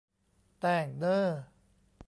[0.59, 1.27] แต้งเน้อ